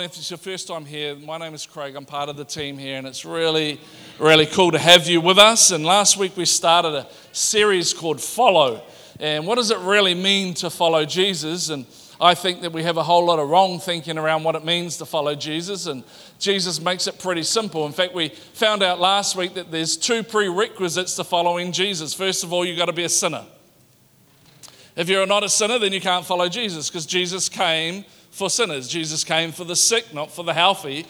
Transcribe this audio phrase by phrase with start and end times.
[0.00, 1.96] If it's your first time here, my name is Craig.
[1.96, 3.80] I'm part of the team here, and it's really,
[4.20, 5.72] really cool to have you with us.
[5.72, 8.84] And last week we started a series called Follow.
[9.18, 11.70] And what does it really mean to follow Jesus?
[11.70, 11.84] And
[12.20, 14.98] I think that we have a whole lot of wrong thinking around what it means
[14.98, 16.04] to follow Jesus, and
[16.38, 17.84] Jesus makes it pretty simple.
[17.84, 22.14] In fact, we found out last week that there's two prerequisites to following Jesus.
[22.14, 23.44] First of all, you've got to be a sinner.
[24.94, 28.04] If you're not a sinner, then you can't follow Jesus because Jesus came
[28.38, 28.88] for sinners.
[28.88, 31.04] Jesus came for the sick, not for the healthy.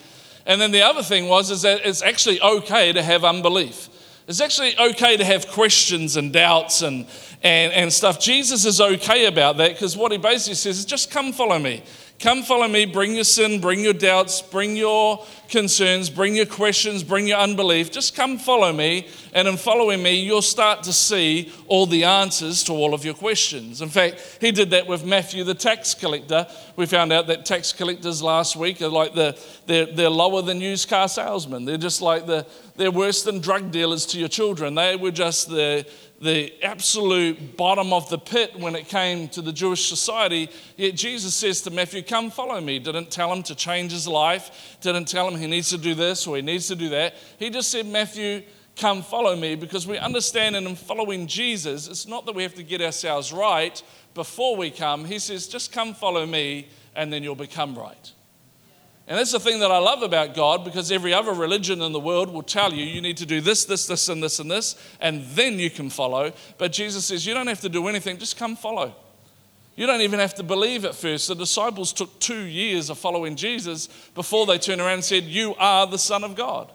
[0.45, 3.87] And then the other thing was is that it's actually okay to have unbelief.
[4.27, 7.05] It's actually okay to have questions and doubts and,
[7.41, 8.19] and, and stuff.
[8.19, 11.83] Jesus is okay about that because what he basically says is just come follow me.
[12.19, 17.01] Come follow me, bring your sin, bring your doubts, bring your concerns, bring your questions,
[17.01, 17.91] bring your unbelief.
[17.91, 22.61] Just come follow me, and in following me, you'll start to see all the answers
[22.65, 23.81] to all of your questions.
[23.81, 26.45] In fact, he did that with Matthew, the tax collector.
[26.75, 30.59] We found out that tax collectors last week are like the, they're, they're lower than
[30.59, 31.63] used car salesmen.
[31.63, 32.45] They're just like the,
[32.75, 34.75] they're worse than drug dealers to your children.
[34.75, 35.87] They were just the,
[36.21, 40.49] the absolute bottom of the pit when it came to the Jewish society.
[40.75, 42.79] Yet Jesus says to Matthew, Come follow me.
[42.79, 46.27] Didn't tell him to change his life, didn't tell him he needs to do this
[46.27, 47.15] or he needs to do that.
[47.37, 48.43] He just said, Matthew,
[48.75, 52.63] come follow me because we understand in following Jesus, it's not that we have to
[52.63, 53.81] get ourselves right
[54.13, 55.05] before we come.
[55.05, 58.11] He says, Just come follow me and then you'll become right.
[59.09, 61.99] And that's the thing that I love about God because every other religion in the
[61.99, 64.75] world will tell you you need to do this, this, this, and this, and this,
[65.01, 66.31] and then you can follow.
[66.59, 68.93] But Jesus says you don't have to do anything, just come follow.
[69.75, 71.27] You don't even have to believe at first.
[71.27, 75.55] The disciples took two years of following Jesus before they turned around and said, You
[75.55, 76.71] are the Son of God.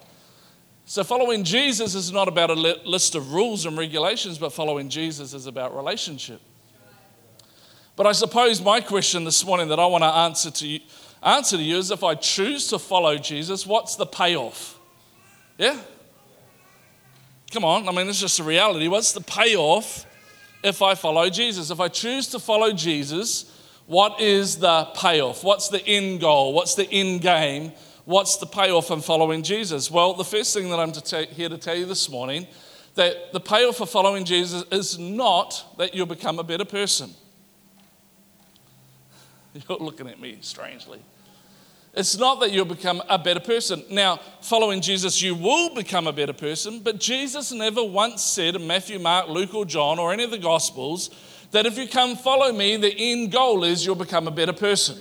[0.86, 5.34] So, following Jesus is not about a list of rules and regulations, but following Jesus
[5.34, 6.40] is about relationship.
[7.94, 10.80] But I suppose my question this morning that I want to answer to you
[11.24, 14.78] answer to you is if I choose to follow Jesus, what's the payoff?
[15.58, 15.78] Yeah?
[17.50, 18.88] Come on, I mean, it's just a reality.
[18.88, 20.06] What's the payoff
[20.62, 21.70] if I follow Jesus?
[21.70, 23.50] If I choose to follow Jesus,
[23.86, 25.44] what is the payoff?
[25.44, 26.52] What's the end goal?
[26.52, 27.72] What's the end game?
[28.04, 29.90] What's the payoff in following Jesus?
[29.90, 32.46] Well, the first thing that I'm to here to tell you this morning
[32.96, 37.10] that the payoff for following Jesus is not that you'll become a better person.
[39.68, 41.00] You're looking at me strangely.
[41.96, 43.84] It's not that you'll become a better person.
[43.88, 48.66] Now, following Jesus, you will become a better person, but Jesus never once said in
[48.66, 51.10] Matthew, Mark, Luke, or John, or any of the Gospels,
[51.52, 55.00] that if you come follow me, the end goal is you'll become a better person.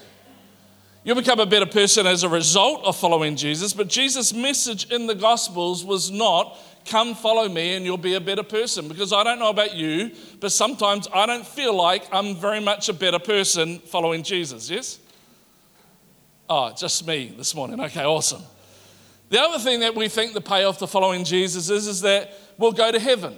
[1.04, 5.08] You'll become a better person as a result of following Jesus, but Jesus' message in
[5.08, 8.88] the Gospels was not, come follow me and you'll be a better person.
[8.88, 12.88] Because I don't know about you, but sometimes I don't feel like I'm very much
[12.88, 15.00] a better person following Jesus, yes?
[16.50, 17.80] Oh, just me this morning.
[17.80, 18.42] Okay, awesome.
[19.30, 22.74] The other thing that we think the payoff to following Jesus is, is that we'll
[22.74, 23.38] go to heaven.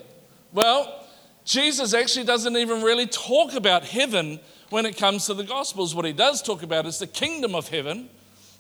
[0.52, 1.04] Well,
[1.46, 4.40] Jesus actually doesn't even really talk about heaven
[4.72, 5.94] when it comes to the Gospels.
[5.94, 8.10] What he does talk about is the kingdom of heaven,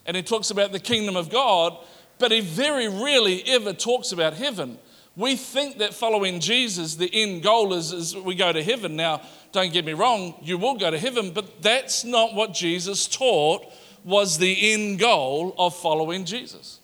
[0.05, 1.75] and he talks about the kingdom of God,
[2.19, 4.77] but he very rarely ever talks about heaven.
[5.15, 8.95] We think that following Jesus, the end goal is, is we go to heaven.
[8.95, 13.07] Now, don't get me wrong, you will go to heaven, but that's not what Jesus
[13.07, 13.65] taught
[14.05, 16.79] was the end goal of following Jesus.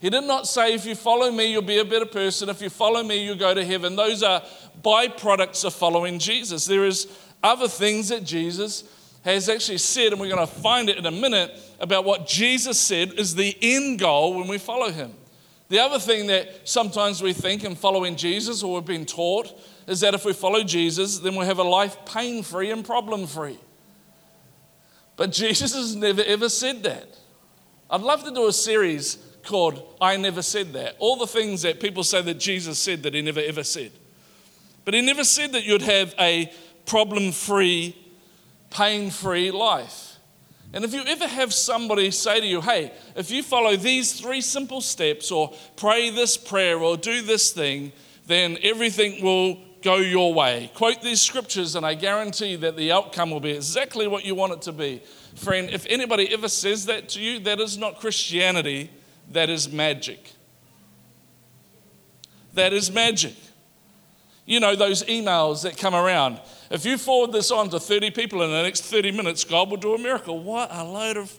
[0.00, 2.48] He did not say, if you follow me, you'll be a better person.
[2.48, 3.94] If you follow me, you'll go to heaven.
[3.94, 4.42] Those are
[4.82, 6.64] byproducts of following Jesus.
[6.64, 7.06] There is
[7.44, 8.82] other things that Jesus
[9.24, 12.80] has actually said, and we're going to find it in a minute, about what Jesus
[12.80, 15.12] said is the end goal when we follow him.
[15.68, 19.56] The other thing that sometimes we think in following Jesus, or we've been taught,
[19.86, 23.26] is that if we follow Jesus, then we'll have a life pain free and problem
[23.26, 23.58] free.
[25.22, 27.06] But Jesus has never ever said that.
[27.88, 30.96] I'd love to do a series called I Never Said That.
[30.98, 33.92] All the things that people say that Jesus said that he never ever said.
[34.84, 36.52] But he never said that you'd have a
[36.86, 37.96] problem free,
[38.70, 40.16] pain free life.
[40.72, 44.40] And if you ever have somebody say to you, hey, if you follow these three
[44.40, 47.92] simple steps, or pray this prayer, or do this thing,
[48.26, 50.70] then everything will go your way.
[50.74, 54.52] Quote these scriptures, and I guarantee that the outcome will be exactly what you want
[54.52, 55.02] it to be.
[55.34, 58.90] Friend, if anybody ever says that to you, that is not Christianity,
[59.30, 60.32] that is magic.
[62.54, 63.34] That is magic.
[64.44, 66.40] You know, those emails that come around.
[66.70, 69.76] If you forward this on to 30 people in the next 30 minutes, God will
[69.76, 70.42] do a miracle.
[70.42, 71.38] What a load of.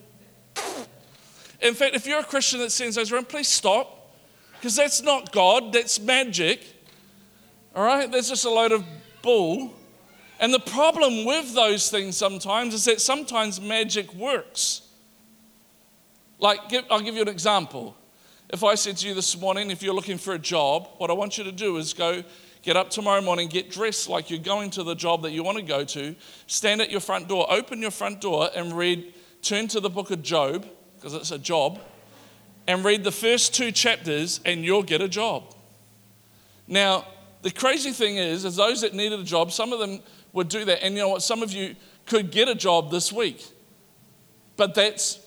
[1.61, 4.15] In fact, if you're a Christian that sends those around, please stop.
[4.53, 6.72] Because that's not God, that's magic.
[7.75, 8.11] All right?
[8.11, 8.83] There's just a load of
[9.21, 9.73] bull.
[10.39, 14.81] And the problem with those things sometimes is that sometimes magic works.
[16.39, 16.59] Like,
[16.89, 17.95] I'll give you an example.
[18.49, 21.13] If I said to you this morning, if you're looking for a job, what I
[21.13, 22.23] want you to do is go
[22.61, 25.57] get up tomorrow morning, get dressed like you're going to the job that you want
[25.57, 26.15] to go to,
[26.47, 30.11] stand at your front door, open your front door, and read, turn to the book
[30.11, 30.65] of Job,
[30.95, 31.79] because it's a job,
[32.67, 35.43] and read the first two chapters, and you'll get a job.
[36.67, 37.05] Now,
[37.43, 39.99] the crazy thing is, is those that needed a job, some of them
[40.31, 40.83] would do that.
[40.83, 41.21] And you know what?
[41.21, 41.75] Some of you
[42.05, 43.45] could get a job this week.
[44.55, 45.19] But that's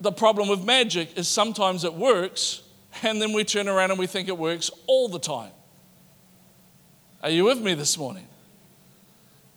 [0.00, 2.62] the problem with magic is sometimes it works,
[3.02, 5.52] and then we turn around and we think it works all the time.
[7.22, 8.26] Are you with me this morning?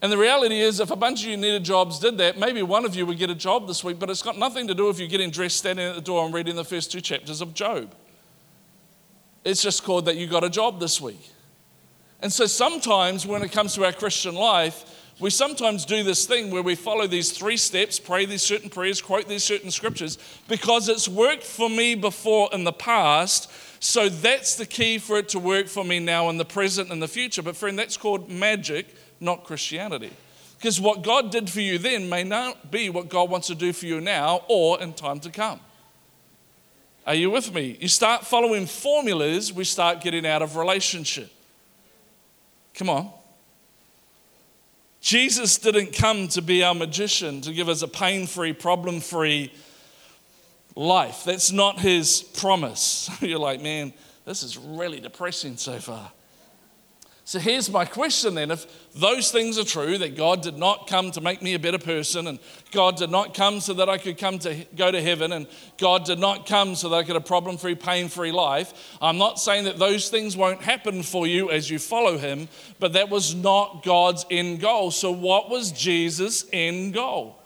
[0.01, 2.86] And the reality is, if a bunch of you needed jobs did that, maybe one
[2.86, 5.00] of you would get a job this week, but it's got nothing to do with
[5.00, 7.95] you getting dressed, standing at the door, and reading the first two chapters of Job.
[9.44, 11.31] It's just called that you got a job this week.
[12.22, 14.86] And so sometimes when it comes to our Christian life,
[15.20, 19.02] we sometimes do this thing where we follow these three steps, pray these certain prayers,
[19.02, 20.18] quote these certain scriptures,
[20.50, 23.50] because it's worked for me before in the past.
[23.82, 27.02] So that's the key for it to work for me now in the present and
[27.02, 27.42] the future.
[27.42, 30.12] But, friend, that's called magic, not Christianity.
[30.58, 33.72] Because what God did for you then may not be what God wants to do
[33.72, 35.60] for you now or in time to come.
[37.06, 37.78] Are you with me?
[37.80, 41.32] You start following formulas, we start getting out of relationship.
[42.75, 43.12] Come on.
[45.01, 49.54] Jesus didn't come to be our magician, to give us a pain free, problem free
[50.75, 51.24] life.
[51.24, 53.10] That's not his promise.
[53.22, 53.94] You're like, man,
[54.25, 56.12] this is really depressing so far.
[57.27, 58.51] So here's my question then.
[58.51, 61.80] If those things are true, that God did not come to make me a better
[61.80, 62.38] person, and
[62.72, 65.48] God did not come so that I could come to go to heaven, and
[65.80, 68.95] God did not come so that I could have a problem free, pain free life,
[69.01, 72.48] I'm not saying that those things won't happen for you as you follow Him,
[72.80, 74.92] but that was not God's end goal.
[74.92, 77.42] So, what was Jesus' end goal?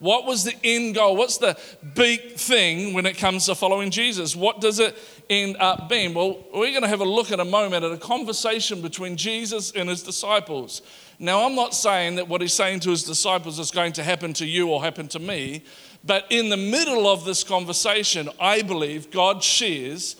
[0.00, 1.14] What was the end goal?
[1.14, 1.58] What's the
[1.94, 4.34] big thing when it comes to following Jesus?
[4.34, 4.96] What does it
[5.28, 6.14] end up being?
[6.14, 9.72] Well, we're going to have a look at a moment at a conversation between Jesus
[9.72, 10.80] and his disciples.
[11.18, 14.32] Now, I'm not saying that what he's saying to his disciples is going to happen
[14.34, 15.64] to you or happen to me,
[16.02, 20.16] but in the middle of this conversation, I believe God shares,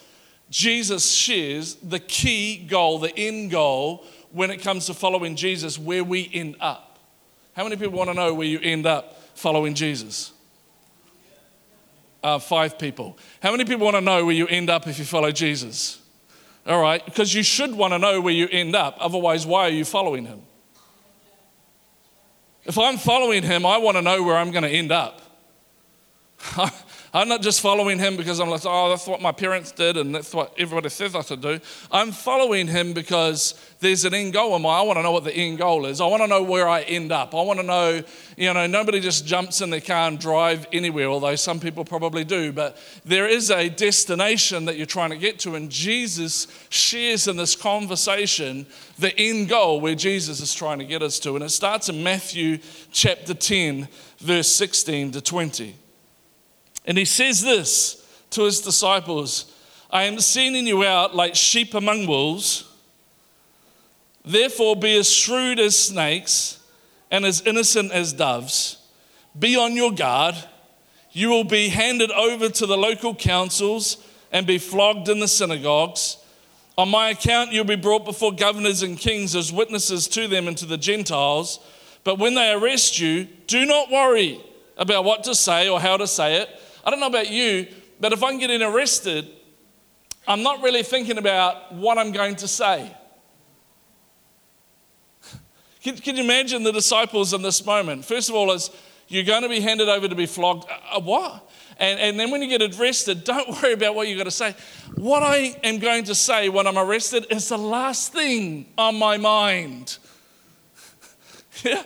[0.50, 6.04] Jesus shares the key goal, the end goal when it comes to following Jesus, where
[6.04, 6.98] we end up.
[7.56, 9.19] How many people want to know where you end up?
[9.40, 10.32] Following Jesus?
[12.22, 13.16] Uh, five people.
[13.42, 16.00] How many people want to know where you end up if you follow Jesus?
[16.66, 18.96] All right, because you should want to know where you end up.
[19.00, 20.42] Otherwise, why are you following him?
[22.64, 25.22] If I'm following him, I want to know where I'm going to end up.
[27.12, 30.14] I'm not just following him because I'm like, oh, that's what my parents did and
[30.14, 31.58] that's what everybody says I should do.
[31.90, 34.68] I'm following him because there's an end goal in my.
[34.68, 36.00] I want to know what the end goal is.
[36.00, 37.34] I want to know where I end up.
[37.34, 38.02] I want to know,
[38.36, 42.22] you know, nobody just jumps in their car and drive anywhere, although some people probably
[42.22, 42.52] do.
[42.52, 47.36] But there is a destination that you're trying to get to, and Jesus shares in
[47.36, 48.66] this conversation
[49.00, 51.34] the end goal where Jesus is trying to get us to.
[51.34, 52.58] And it starts in Matthew
[52.92, 55.79] chapter 10, verse 16 to 20.
[56.90, 59.44] And he says this to his disciples
[59.92, 62.64] I am sending you out like sheep among wolves.
[64.24, 66.58] Therefore, be as shrewd as snakes
[67.08, 68.78] and as innocent as doves.
[69.38, 70.34] Be on your guard.
[71.12, 76.16] You will be handed over to the local councils and be flogged in the synagogues.
[76.76, 80.58] On my account, you'll be brought before governors and kings as witnesses to them and
[80.58, 81.60] to the Gentiles.
[82.02, 84.40] But when they arrest you, do not worry
[84.76, 86.48] about what to say or how to say it
[86.84, 87.66] I don't know about you,
[88.00, 89.28] but if I'm getting arrested,
[90.26, 92.94] I'm not really thinking about what I'm going to say.
[95.82, 98.04] Can, can you imagine the disciples in this moment?
[98.04, 98.70] First of all, is
[99.08, 100.70] you're going to be handed over to be flogged.
[100.70, 101.48] Uh, uh what?
[101.78, 104.54] And, and then when you get arrested, don't worry about what you're going to say.
[104.96, 109.16] What I am going to say when I'm arrested is the last thing on my
[109.16, 109.98] mind.
[111.64, 111.82] yeah?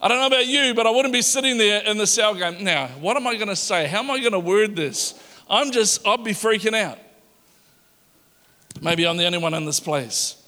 [0.00, 2.62] I don't know about you, but I wouldn't be sitting there in the cell going,
[2.62, 3.86] now, what am I going to say?
[3.86, 5.14] How am I going to word this?
[5.48, 6.98] I'm just, I'd be freaking out.
[8.82, 10.42] Maybe I'm the only one in this place.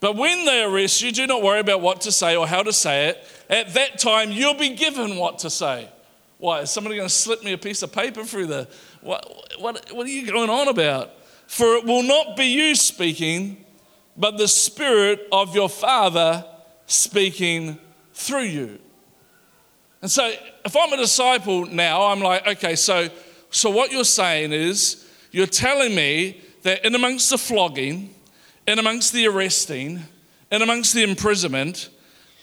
[0.00, 2.72] But when they arrest you, do not worry about what to say or how to
[2.72, 3.24] say it.
[3.50, 5.88] At that time, you'll be given what to say.
[6.38, 6.62] Why?
[6.62, 8.68] Is somebody going to slip me a piece of paper through the.
[9.00, 11.10] What, what, what are you going on about?
[11.46, 13.64] For it will not be you speaking,
[14.16, 16.44] but the Spirit of your Father
[16.86, 17.78] speaking
[18.14, 18.78] through you.
[20.00, 20.32] And so
[20.64, 23.08] if I'm a disciple now, I'm like, okay, so,
[23.50, 28.14] so what you're saying is you're telling me that in amongst the flogging,
[28.66, 30.00] in amongst the arresting,
[30.50, 31.88] in amongst the imprisonment,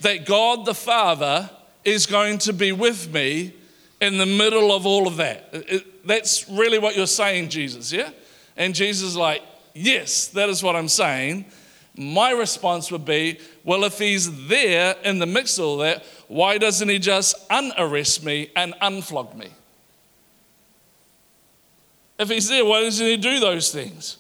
[0.02, 1.50] that God the Father
[1.84, 3.54] is going to be with me
[4.02, 5.50] in the middle of all of that.
[5.52, 8.10] It- that's really what you're saying, Jesus, yeah?
[8.56, 11.46] And Jesus is like, Yes, that is what I'm saying.
[12.00, 16.58] My response would be, Well, if he's there in the mix of all that, why
[16.58, 19.50] doesn't he just unarrest me and unflog me?
[22.18, 24.16] If he's there, why doesn't he do those things?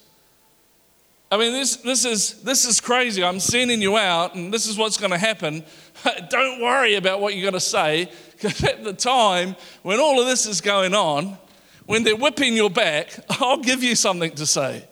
[1.31, 3.23] I mean, this, this, is, this is crazy.
[3.23, 5.63] I'm sending you out, and this is what's going to happen.
[6.29, 10.27] Don't worry about what you're going to say, because at the time when all of
[10.27, 11.37] this is going on,
[11.85, 14.83] when they're whipping your back, I'll give you something to say.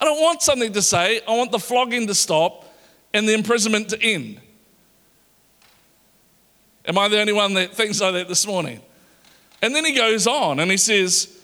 [0.00, 2.64] I don't want something to say, I want the flogging to stop
[3.12, 4.40] and the imprisonment to end.
[6.86, 8.80] Am I the only one that thinks like that this morning?
[9.62, 11.34] And then he goes on and he says,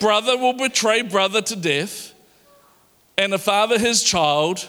[0.00, 2.12] Brother will betray brother to death
[3.16, 4.68] and a father his child.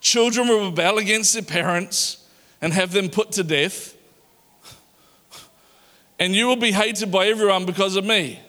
[0.00, 2.26] Children will rebel against their parents
[2.60, 3.96] and have them put to death.
[6.18, 8.40] And you will be hated by everyone because of me.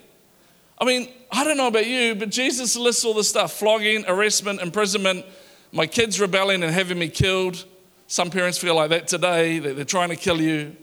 [0.82, 4.60] I mean, I don't know about you, but Jesus lists all this stuff flogging, arrestment,
[4.60, 5.24] imprisonment,
[5.70, 7.64] my kids rebelling and having me killed.
[8.08, 10.76] Some parents feel like that today, that they're trying to kill you,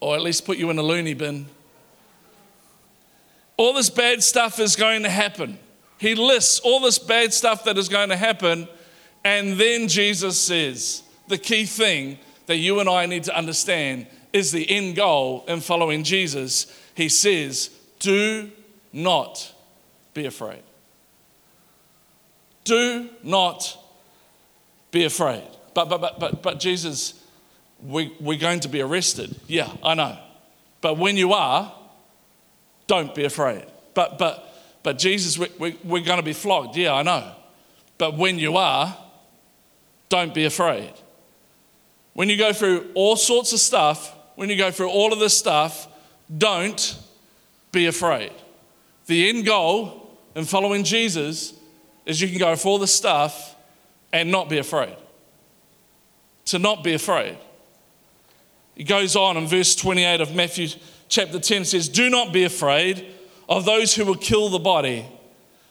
[0.00, 1.44] or at least put you in a loony bin.
[3.58, 5.58] All this bad stuff is going to happen.
[5.98, 8.68] He lists all this bad stuff that is going to happen,
[9.22, 14.50] and then Jesus says the key thing that you and I need to understand is
[14.50, 16.74] the end goal in following Jesus.
[16.94, 17.68] He says,
[18.02, 18.50] Do
[18.92, 19.54] not
[20.12, 20.62] be afraid.
[22.64, 23.78] Do not
[24.90, 25.46] be afraid.
[25.72, 27.14] But, but, but, but, but Jesus,
[27.80, 29.38] we, we're going to be arrested.
[29.46, 30.18] Yeah, I know.
[30.80, 31.72] But when you are,
[32.88, 33.64] don't be afraid.
[33.94, 36.76] But, but, but Jesus, we, we, we're going to be flogged.
[36.76, 37.32] Yeah, I know.
[37.98, 38.96] But when you are,
[40.08, 40.92] don't be afraid.
[42.14, 45.38] When you go through all sorts of stuff, when you go through all of this
[45.38, 45.86] stuff,
[46.36, 46.98] don't
[47.72, 48.32] be afraid.
[49.06, 51.54] The end goal in following Jesus
[52.06, 53.56] is you can go for this stuff
[54.12, 54.96] and not be afraid.
[56.46, 57.38] To not be afraid.
[58.74, 60.68] He goes on in verse 28 of Matthew
[61.08, 63.06] chapter 10 says, Do not be afraid
[63.48, 65.06] of those who will kill the body,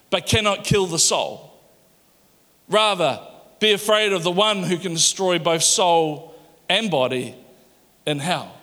[0.09, 1.51] but cannot kill the soul.
[2.69, 3.19] Rather,
[3.59, 6.35] be afraid of the one who can destroy both soul
[6.69, 7.35] and body
[8.05, 8.55] in hell.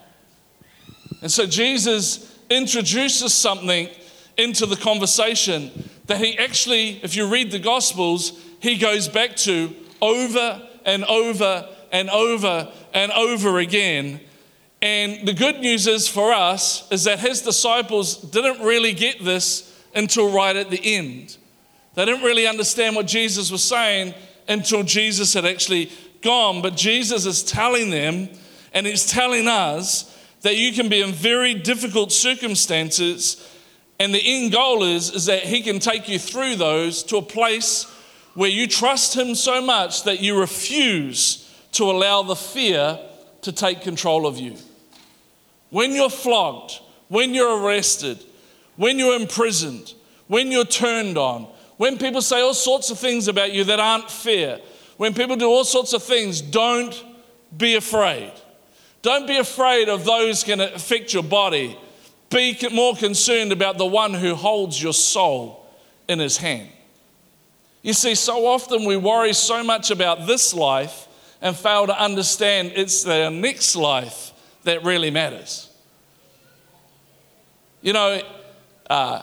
[1.21, 3.89] And so Jesus introduces something
[4.37, 9.73] into the conversation that he actually, if you read the Gospels, he goes back to
[10.01, 14.19] over and over and over and over again.
[14.81, 19.65] And the good news is for us is that his disciples didn't really get this
[19.93, 21.37] until right at the end.
[21.95, 24.13] They didn't really understand what Jesus was saying
[24.47, 25.91] until Jesus had actually
[26.21, 26.61] gone.
[26.61, 28.29] But Jesus is telling them,
[28.73, 33.45] and he's telling us, that you can be in very difficult circumstances,
[33.99, 37.21] and the end goal is, is that he can take you through those to a
[37.21, 37.83] place
[38.35, 42.99] where you trust him so much that you refuse to allow the fear
[43.41, 44.55] to take control of you.
[45.69, 46.79] When you're flogged,
[47.09, 48.23] when you're arrested,
[48.75, 49.93] when you're imprisoned,
[50.27, 54.09] when you're turned on, when people say all sorts of things about you that aren't
[54.09, 54.59] fair,
[54.97, 57.05] when people do all sorts of things, don't
[57.57, 58.31] be afraid.
[59.01, 61.77] Don't be afraid of those going to affect your body.
[62.29, 65.65] Be more concerned about the one who holds your soul
[66.07, 66.69] in his hand.
[67.81, 71.07] You see, so often we worry so much about this life
[71.41, 75.69] and fail to understand it's the next life that really matters.
[77.81, 78.21] You know,
[78.89, 79.21] uh,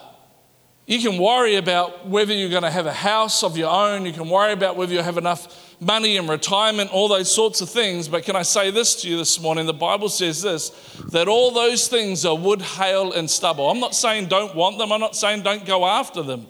[0.87, 4.13] you can worry about whether you're going to have a house of your own, you
[4.13, 8.07] can worry about whether you have enough money and retirement, all those sorts of things.
[8.07, 9.65] But can I say this to you this morning?
[9.65, 10.69] The Bible says this
[11.11, 13.69] that all those things are wood, hail, and stubble.
[13.69, 16.47] I'm not saying don't want them, I'm not saying don't go after them.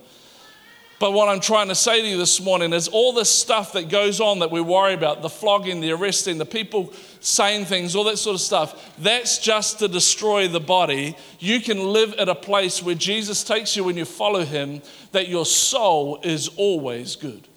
[0.99, 3.87] But what I'm trying to say to you this morning is all this stuff that
[3.87, 8.05] goes on that we worry about the flogging, the arresting, the people saying things, all
[8.05, 11.15] that sort of stuff that's just to destroy the body.
[11.37, 14.81] You can live at a place where Jesus takes you when you follow him,
[15.11, 17.47] that your soul is always good.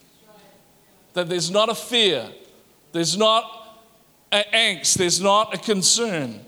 [1.14, 2.28] That there's not a fear,
[2.92, 3.80] there's not
[4.32, 6.40] an angst, there's not a concern.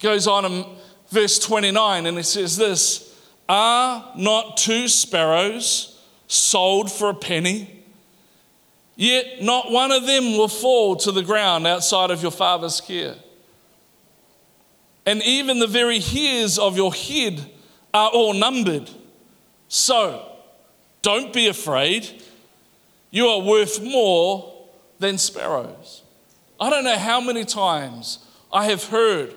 [0.00, 0.64] Goes on in
[1.10, 3.08] verse 29 and it says this.
[3.48, 7.84] Are not two sparrows sold for a penny?
[8.96, 13.16] Yet not one of them will fall to the ground outside of your father's care.
[15.04, 17.50] And even the very hairs of your head
[17.92, 18.90] are all numbered.
[19.68, 20.36] So
[21.00, 22.22] don't be afraid.
[23.12, 24.66] You are worth more
[24.98, 26.02] than sparrows.
[26.58, 28.18] I don't know how many times
[28.50, 29.34] I have heard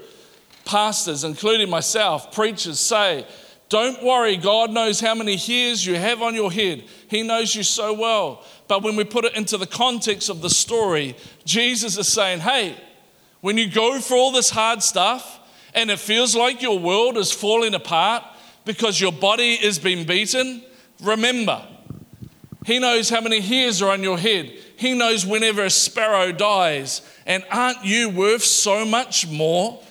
[0.64, 3.28] pastors, including myself, preachers say,
[3.68, 6.86] Don't worry, God knows how many hairs you have on your head.
[7.10, 8.46] He knows you so well.
[8.70, 12.78] But when we put it into the context of the story, Jesus is saying, Hey,
[13.42, 15.40] when you go through all this hard stuff
[15.74, 18.24] and it feels like your world is falling apart
[18.64, 20.64] because your body is being beaten,
[21.02, 21.62] remember,
[22.66, 24.52] He knows how many hairs are on your head.
[24.76, 27.04] He knows whenever a sparrow dies.
[27.28, 29.84] And aren't you worth so much more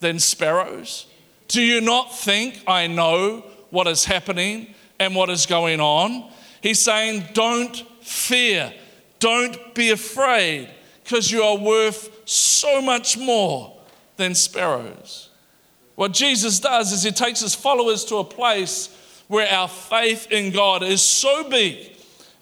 [0.00, 1.06] than sparrows?
[1.46, 6.28] Do you not think I know what is happening and what is going on?
[6.60, 8.72] He's saying, Don't fear,
[9.20, 10.68] don't be afraid,
[11.04, 13.78] because you are worth so much more
[14.16, 15.30] than sparrows.
[15.94, 18.92] What Jesus does is he takes his followers to a place
[19.28, 21.92] where our faith in God is so big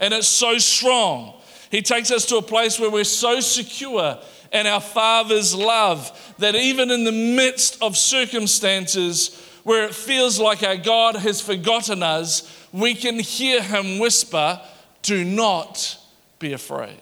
[0.04, 1.32] and it's so strong.
[1.70, 4.18] He takes us to a place where we're so secure
[4.52, 10.62] in our Father's love that even in the midst of circumstances where it feels like
[10.62, 14.60] our God has forgotten us, we can hear Him whisper,
[15.00, 15.98] Do not
[16.38, 17.00] be afraid.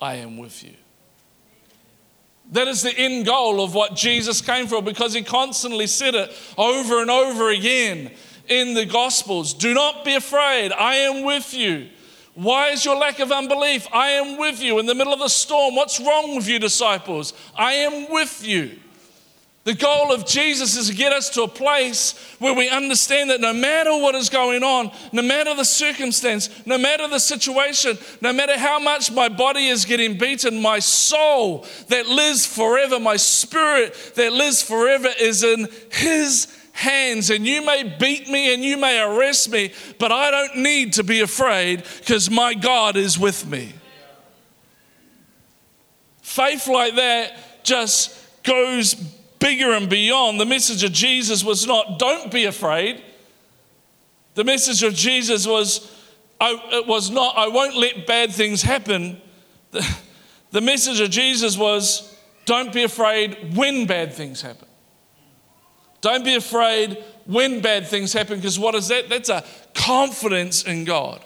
[0.00, 0.74] I am with you.
[2.52, 6.32] That is the end goal of what Jesus came for because he constantly said it
[6.56, 8.10] over and over again
[8.48, 9.54] in the Gospels.
[9.54, 11.88] Do not be afraid, I am with you.
[12.34, 13.88] Why is your lack of unbelief?
[13.92, 15.74] I am with you in the middle of the storm.
[15.74, 17.32] What's wrong with you, disciples?
[17.56, 18.78] I am with you.
[19.68, 23.42] The goal of Jesus is to get us to a place where we understand that
[23.42, 28.32] no matter what is going on, no matter the circumstance, no matter the situation, no
[28.32, 33.94] matter how much my body is getting beaten, my soul that lives forever, my spirit
[34.14, 36.46] that lives forever is in His
[36.78, 37.30] hands.
[37.30, 41.04] And you may beat me and you may arrest me, but I don't need to
[41.04, 43.72] be afraid because my God is with me.
[46.22, 50.40] Faith like that just goes bigger and beyond.
[50.40, 53.02] The message of Jesus was not, don't be afraid.
[54.34, 55.92] The message of Jesus was,
[56.40, 59.20] I, it was not, I won't let bad things happen.
[59.72, 59.84] The,
[60.52, 64.67] the message of Jesus was, don't be afraid when bad things happen.
[66.00, 69.08] Don't be afraid when bad things happen, because what is that?
[69.08, 71.22] That's a confidence in God.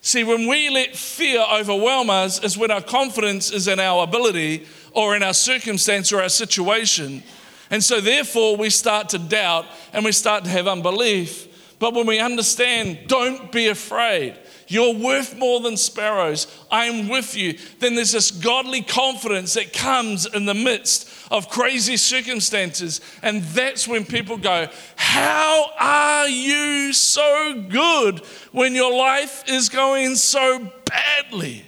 [0.00, 4.66] See, when we let fear overwhelm us, is when our confidence is in our ability
[4.92, 7.22] or in our circumstance or our situation.
[7.70, 11.76] And so, therefore, we start to doubt and we start to have unbelief.
[11.78, 14.36] But when we understand, don't be afraid,
[14.68, 20.26] you're worth more than sparrows, I'm with you, then there's this godly confidence that comes
[20.26, 23.00] in the midst of crazy circumstances.
[23.22, 28.20] And that's when people go, How are you so good
[28.52, 31.64] when your life is going so badly?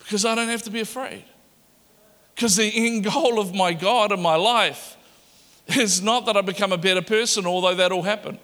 [0.00, 1.24] Because I don't have to be afraid.
[2.34, 4.96] Because the end goal of my God and my life
[5.68, 8.38] is not that I become a better person, although that'll happen.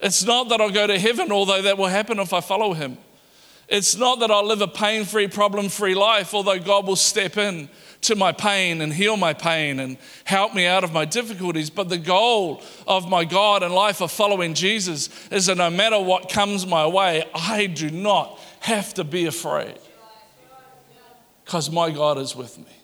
[0.00, 2.96] It's not that I'll go to heaven, although that will happen if I follow Him.
[3.68, 7.36] It's not that I'll live a pain free, problem free life, although God will step
[7.36, 7.68] in
[8.02, 11.70] to my pain and heal my pain and help me out of my difficulties.
[11.70, 16.00] But the goal of my God and life of following Jesus is that no matter
[16.00, 19.78] what comes my way, I do not have to be afraid
[21.44, 22.79] because my God is with me.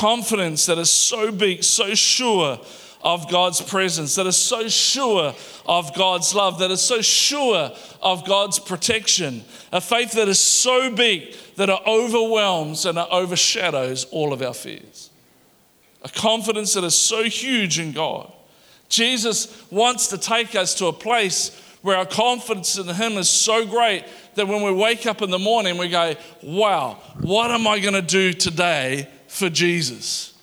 [0.00, 2.58] Confidence that is so big, so sure
[3.02, 5.34] of God's presence, that is so sure
[5.66, 9.44] of God's love, that is so sure of God's protection.
[9.72, 14.54] A faith that is so big that it overwhelms and it overshadows all of our
[14.54, 15.10] fears.
[16.02, 18.32] A confidence that is so huge in God.
[18.88, 21.50] Jesus wants to take us to a place
[21.82, 25.38] where our confidence in Him is so great that when we wake up in the
[25.38, 30.34] morning, we go, Wow, what am I going to do today for Jesus?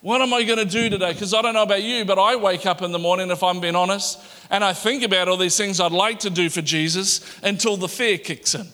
[0.00, 1.12] What am I going to do today?
[1.12, 3.60] Because I don't know about you, but I wake up in the morning, if I'm
[3.60, 4.18] being honest,
[4.50, 7.88] and I think about all these things I'd like to do for Jesus until the
[7.88, 8.66] fear kicks in,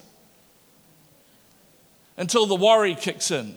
[2.17, 3.57] until the worry kicks in,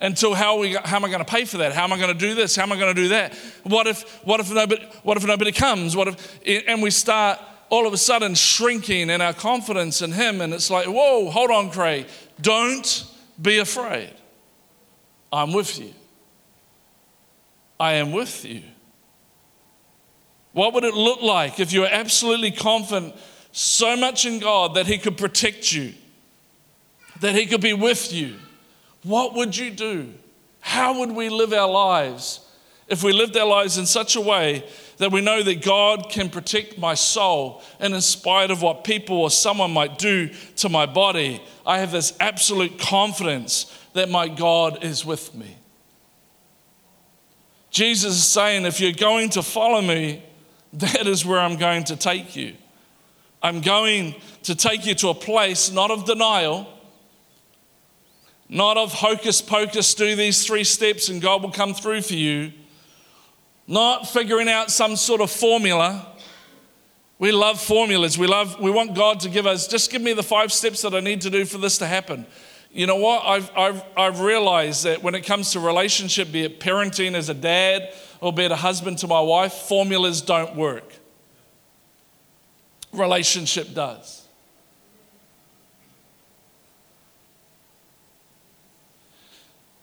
[0.00, 1.72] until how, we, how am I going to pay for that?
[1.72, 2.56] How am I going to do this?
[2.56, 3.34] How am I going to do that?
[3.64, 5.94] What if, what if, nobody, what if nobody comes?
[5.94, 10.40] What if, and we start all of a sudden shrinking in our confidence in Him,
[10.40, 12.06] and it's like, whoa, hold on, Craig.
[12.40, 13.06] Don't
[13.40, 14.12] be afraid.
[15.32, 15.92] I'm with you.
[17.80, 18.62] I am with you.
[20.52, 23.14] What would it look like if you were absolutely confident
[23.52, 25.94] so much in God that He could protect you,
[27.20, 28.36] that He could be with you?
[29.02, 30.12] What would you do?
[30.60, 32.40] How would we live our lives
[32.92, 34.64] if we lived our lives in such a way
[34.98, 39.16] that we know that God can protect my soul, and in spite of what people
[39.16, 44.82] or someone might do to my body, I have this absolute confidence that my God
[44.84, 45.56] is with me.
[47.70, 50.22] Jesus is saying, if you're going to follow me,
[50.74, 52.54] that is where I'm going to take you.
[53.42, 56.68] I'm going to take you to a place not of denial,
[58.48, 62.52] not of hocus pocus, do these three steps and God will come through for you,
[63.66, 66.06] not figuring out some sort of formula.
[67.18, 68.18] We love formulas.
[68.18, 70.94] We love we want God to give us just give me the five steps that
[70.94, 72.26] I need to do for this to happen.
[72.72, 73.22] You know what?
[73.24, 77.34] I've, I've, I've realized that when it comes to relationship, be it parenting as a
[77.34, 80.94] dad or be it a husband to my wife, formulas don't work.
[82.92, 84.26] Relationship does.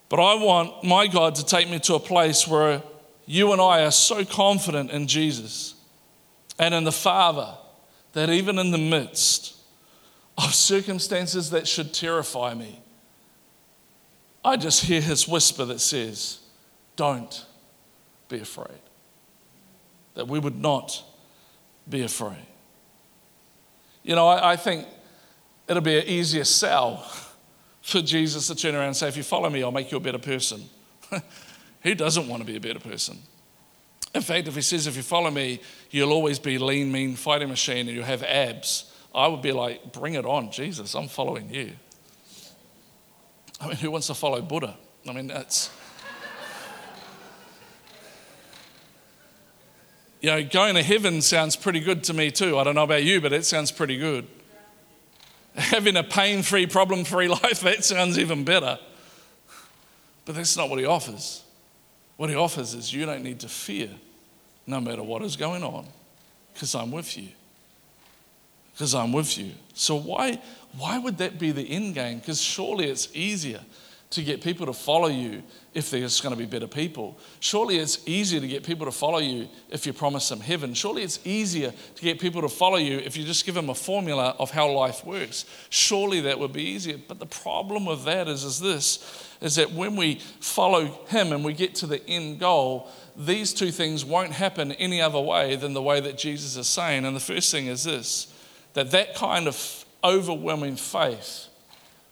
[0.09, 2.81] But I want my God to take me to a place where
[3.27, 5.75] you and I are so confident in Jesus
[6.57, 7.53] and in the Father
[8.13, 9.58] that even in the midst
[10.45, 12.81] of circumstances that should terrify me,
[14.43, 16.39] I just hear his whisper that says,
[16.95, 17.45] Don't
[18.29, 18.79] be afraid.
[20.13, 21.03] That we would not
[21.89, 22.45] be afraid.
[24.03, 24.87] You know, I, I think
[25.67, 27.05] it'll be an easier sell
[27.81, 30.01] for Jesus to turn around and say, If you follow me, I'll make you a
[30.01, 30.63] better person.
[31.81, 33.17] Who doesn't want to be a better person?
[34.15, 35.59] In fact, if he says, If you follow me,
[35.91, 39.91] you'll always be lean, mean fighting machine and you'll have abs, I would be like,
[39.91, 41.73] Bring it on, Jesus, I'm following you.
[43.61, 44.77] I mean, who wants to follow Buddha?
[45.07, 45.69] I mean, that's.
[50.21, 52.57] you know, going to heaven sounds pretty good to me too.
[52.57, 54.27] I don't know about you, but it sounds pretty good.
[55.55, 58.79] Having a pain free, problem free life, that sounds even better.
[60.25, 61.43] But that's not what he offers.
[62.17, 63.89] What he offers is you don't need to fear
[64.67, 65.87] no matter what is going on
[66.53, 67.29] because I'm with you.
[68.79, 69.51] Because I'm with you.
[69.73, 70.41] So, why,
[70.77, 72.19] why would that be the end game?
[72.19, 73.59] Because surely it's easier
[74.11, 77.19] to get people to follow you if they're just going to be better people.
[77.41, 80.73] Surely it's easier to get people to follow you if you promise them heaven.
[80.73, 83.75] Surely it's easier to get people to follow you if you just give them a
[83.75, 85.43] formula of how life works.
[85.69, 86.97] Surely that would be easier.
[87.05, 91.43] But the problem with that is, is this is that when we follow him and
[91.43, 95.73] we get to the end goal, these two things won't happen any other way than
[95.73, 97.03] the way that Jesus is saying.
[97.03, 98.28] And the first thing is this
[98.73, 101.49] that that kind of overwhelming faith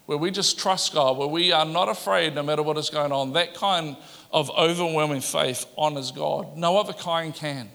[0.08, 3.12] where we just trust God, where we are not afraid no matter what is going
[3.12, 3.98] on, that kind
[4.32, 6.58] of overwhelming faith honors God.
[6.58, 7.70] No other kind can.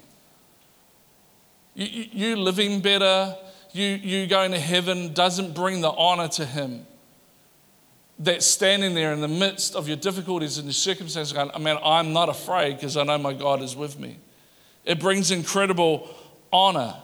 [1.75, 3.37] You, you, living better,
[3.73, 6.87] you, you going to heaven doesn't bring the honor to Him.
[8.19, 11.79] That standing there in the midst of your difficulties and your circumstances, going, I mean,
[11.85, 14.17] I'm not afraid because I know my God is with me.
[14.87, 16.09] It brings incredible
[16.51, 16.95] honor.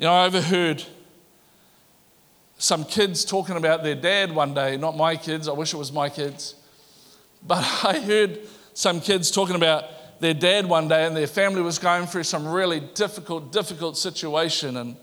[0.00, 0.82] You know, I overheard
[2.56, 5.92] some kids talking about their dad one day, not my kids, I wish it was
[5.92, 6.54] my kids.
[7.46, 8.38] But I heard
[8.72, 9.84] some kids talking about
[10.18, 14.78] their dad one day and their family was going through some really difficult, difficult situation.
[14.78, 14.96] And,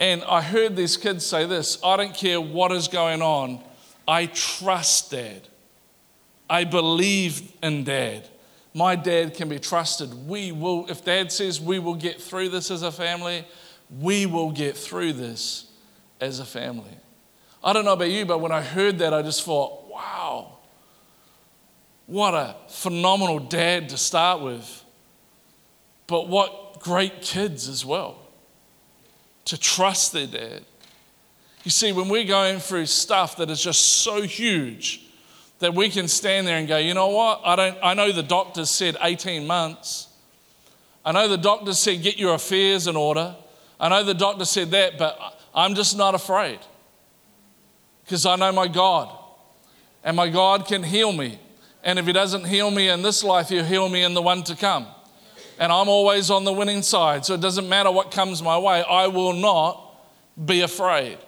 [0.00, 3.62] and I heard these kids say this I don't care what is going on,
[4.06, 5.42] I trust dad.
[6.48, 8.26] I believe in dad.
[8.72, 10.26] My dad can be trusted.
[10.26, 13.44] We will, if dad says we will get through this as a family,
[13.90, 15.66] we will get through this
[16.20, 16.96] as a family.
[17.62, 20.58] I don't know about you, but when I heard that, I just thought, wow,
[22.06, 24.84] what a phenomenal dad to start with.
[26.06, 28.18] But what great kids as well
[29.46, 30.64] to trust their dad.
[31.64, 35.02] You see, when we're going through stuff that is just so huge
[35.58, 37.40] that we can stand there and go, you know what?
[37.44, 40.08] I, don't, I know the doctors said 18 months.
[41.04, 43.34] I know the doctors said get your affairs in order.
[43.80, 45.18] I know the doctor said that, but
[45.54, 46.58] I'm just not afraid
[48.04, 49.14] because I know my God.
[50.02, 51.38] And my God can heal me.
[51.84, 54.42] And if He doesn't heal me in this life, He'll heal me in the one
[54.44, 54.86] to come.
[55.58, 57.24] And I'm always on the winning side.
[57.24, 59.84] So it doesn't matter what comes my way, I will not
[60.42, 61.18] be afraid.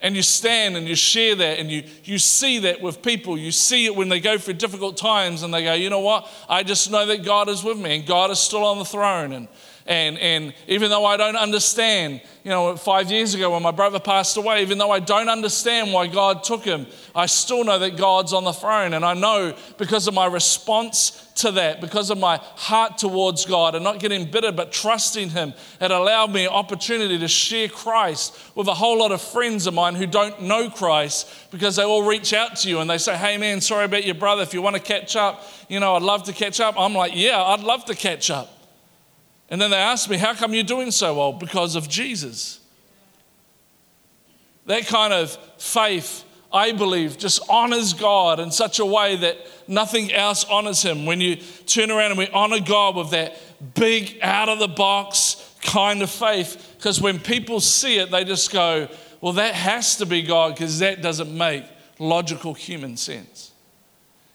[0.00, 3.38] And you stand and you share that and you, you see that with people.
[3.38, 6.28] You see it when they go through difficult times and they go, you know what?
[6.46, 9.32] I just know that God is with me and God is still on the throne.
[9.32, 9.48] And,
[9.86, 14.00] and, and even though I don't understand, you know, five years ago when my brother
[14.00, 17.98] passed away, even though I don't understand why God took him, I still know that
[17.98, 18.94] God's on the throne.
[18.94, 23.74] And I know because of my response to that, because of my heart towards God
[23.74, 28.38] and not getting bitter but trusting Him, it allowed me an opportunity to share Christ
[28.54, 32.06] with a whole lot of friends of mine who don't know Christ because they all
[32.06, 34.42] reach out to you and they say, Hey man, sorry about your brother.
[34.42, 36.76] If you want to catch up, you know, I'd love to catch up.
[36.78, 38.53] I'm like, Yeah, I'd love to catch up.
[39.50, 41.32] And then they asked me, How come you're doing so well?
[41.32, 42.60] Because of Jesus.
[44.66, 49.36] That kind of faith, I believe, just honors God in such a way that
[49.68, 51.04] nothing else honors Him.
[51.04, 53.36] When you turn around and we honor God with that
[53.74, 58.50] big, out of the box kind of faith, because when people see it, they just
[58.50, 58.88] go,
[59.20, 61.64] Well, that has to be God, because that doesn't make
[61.98, 63.52] logical human sense.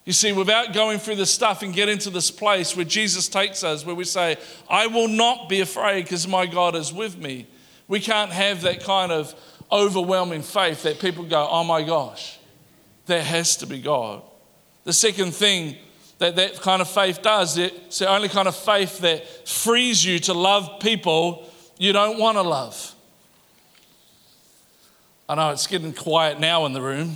[0.10, 3.64] You see, without going through this stuff and getting to this place where Jesus takes
[3.64, 7.46] us, where we say, I will not be afraid because my God is with me,
[7.88, 9.36] we can't have that kind of
[9.72, 12.40] overwhelming faith that people go, oh my gosh,
[13.06, 14.24] there has to be God.
[14.84, 15.78] The second thing
[16.18, 20.18] that that kind of faith does, it's the only kind of faith that frees you
[20.22, 22.96] to love people you don't want to love.
[25.30, 27.16] I know it's getting quiet now in the room.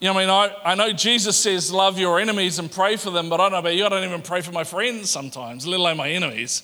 [0.00, 3.10] You know, I mean, I, I know Jesus says, love your enemies and pray for
[3.10, 5.66] them, but I don't know about you, I don't even pray for my friends sometimes,
[5.66, 6.62] let alone my enemies.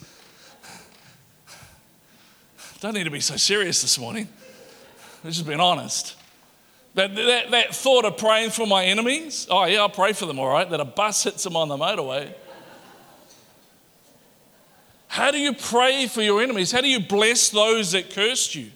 [2.80, 4.28] Don't need to be so serious this morning.
[5.24, 6.16] I'm just being honest.
[6.94, 10.38] That, that, that thought of praying for my enemies, oh, yeah, I'll pray for them,
[10.38, 12.32] all right, that a bus hits them on the motorway.
[15.08, 16.70] How do you pray for your enemies?
[16.70, 18.70] How do you bless those that cursed you?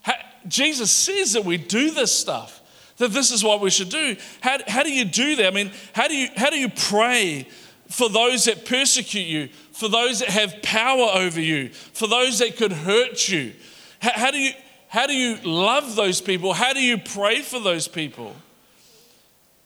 [0.00, 0.14] How,
[0.48, 2.62] Jesus says that we do this stuff
[2.96, 4.16] that this is what we should do.
[4.40, 5.46] How, how do you do that?
[5.46, 7.46] I mean, how do you, how do you pray
[7.88, 12.56] for those that persecute you, for those that have power over you, for those that
[12.56, 13.52] could hurt you?
[14.00, 14.52] How, how, do, you,
[14.88, 16.52] how do you love those people?
[16.52, 18.34] How do you pray for those people?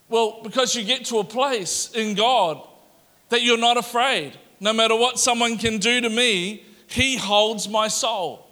[0.09, 2.61] Well, because you get to a place in God
[3.29, 4.33] that you're not afraid.
[4.59, 8.45] No matter what someone can do to me, He holds my soul.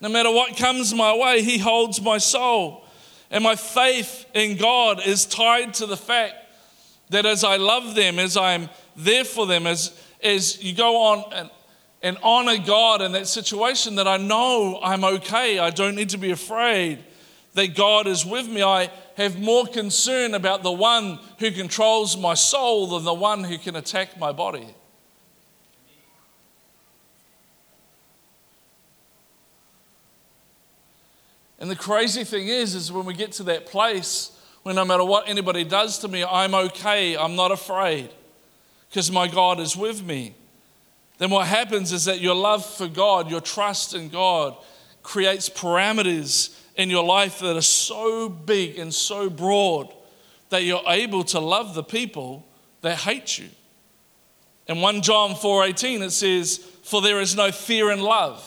[0.00, 2.84] No matter what comes my way, He holds my soul.
[3.30, 6.34] And my faith in God is tied to the fact
[7.10, 11.32] that as I love them, as I'm there for them, as, as you go on
[11.32, 11.50] and,
[12.02, 15.58] and honor God in that situation, that I know I'm okay.
[15.58, 17.04] I don't need to be afraid
[17.54, 18.62] that God is with me.
[18.62, 23.58] I have more concern about the one who controls my soul than the one who
[23.58, 24.74] can attack my body.
[31.58, 35.04] And the crazy thing is, is when we get to that place where no matter
[35.04, 38.10] what anybody does to me, I'm okay, I'm not afraid,
[38.88, 40.34] because my God is with me.
[41.18, 44.56] Then what happens is that your love for God, your trust in God,
[45.02, 49.92] creates parameters in your life that are so big and so broad
[50.50, 52.46] that you're able to love the people
[52.82, 53.48] that hate you.
[54.68, 58.42] In 1 John 4:18 it says, "For there is no fear in love,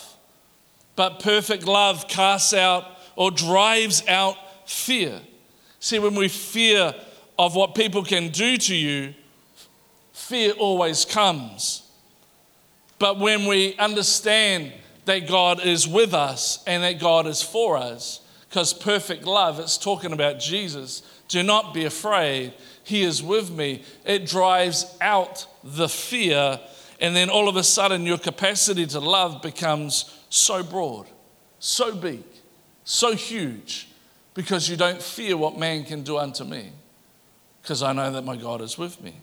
[0.96, 2.86] but perfect love casts out
[3.22, 4.36] or drives out
[4.68, 5.22] fear.
[5.80, 6.96] See, when we fear
[7.38, 9.14] of what people can do to you,
[10.12, 11.84] fear always comes.
[12.98, 14.74] But when we understand
[15.06, 19.78] that God is with us and that God is for us, because perfect love, it's
[19.78, 21.04] talking about Jesus.
[21.28, 22.56] Do not be afraid.
[22.84, 23.84] He is with me.
[24.04, 26.60] It drives out the fear,
[27.00, 31.06] and then all of a sudden, your capacity to love becomes so broad,
[31.60, 32.24] so big
[32.92, 33.88] so huge
[34.34, 36.74] because you don't fear what man can do unto me
[37.62, 39.16] because I know that my God is with me.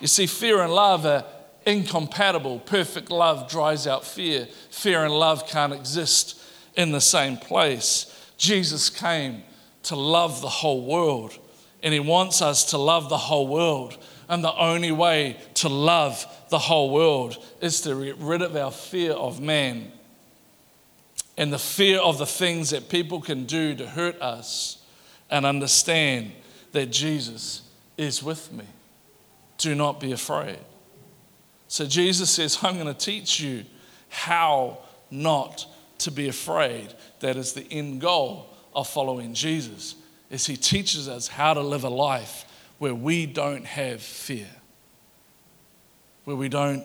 [0.00, 1.24] You see, fear and love are
[1.64, 2.58] incompatible.
[2.58, 4.46] Perfect love dries out fear.
[4.70, 6.42] Fear and love can't exist
[6.76, 8.30] in the same place.
[8.36, 9.44] Jesus came
[9.84, 11.38] to love the whole world,
[11.82, 13.96] and He wants us to love the whole world.
[14.28, 18.70] And the only way to love the whole world is to get rid of our
[18.70, 19.90] fear of man
[21.36, 24.84] and the fear of the things that people can do to hurt us
[25.30, 26.32] and understand
[26.72, 27.62] that Jesus
[27.96, 28.64] is with me.
[29.58, 30.58] Do not be afraid.
[31.68, 33.64] So Jesus says, I'm going to teach you
[34.08, 34.78] how
[35.10, 35.66] not
[35.98, 36.92] to be afraid.
[37.20, 39.94] That is the end goal of following Jesus.
[40.30, 42.44] Is he teaches us how to live a life
[42.78, 44.48] where we don't have fear.
[46.24, 46.84] Where we don't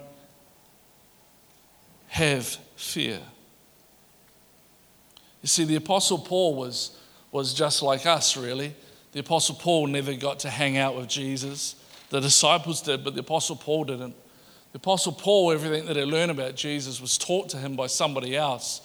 [2.08, 3.20] have fear.
[5.48, 6.92] You see, the Apostle Paul was,
[7.32, 8.76] was just like us, really.
[9.14, 11.78] The Apostle Paul never got to hang out with Jesus.
[12.10, 14.14] The disciples did, but the Apostle Paul didn't.
[14.74, 18.36] The Apostle Paul, everything that he learned about Jesus was taught to him by somebody
[18.36, 18.82] else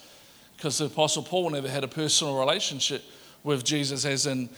[0.55, 3.03] because the Apostle Paul never had a personal relationship
[3.43, 4.49] with Jesus as in,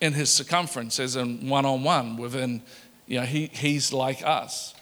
[0.00, 2.62] in his circumference, as in one on one, within,
[3.06, 4.74] you know, he, he's like us.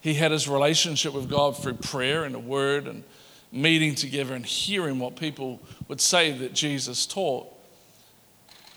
[0.00, 3.02] He had his relationship with God through prayer and the word and
[3.52, 7.46] meeting together and hearing what people would say that Jesus taught.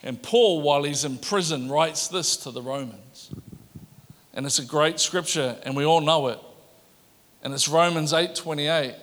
[0.02, 3.32] And Paul, while he's in prison, writes this to the Romans.
[4.34, 6.40] And it's a great scripture, and we all know it.
[7.44, 8.96] And it's Romans 8:28.